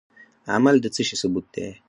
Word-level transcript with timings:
عمل 0.53 0.75
د 0.81 0.85
څه 0.95 1.01
شي 1.07 1.15
ثبوت 1.21 1.45
دی؟ 1.53 1.67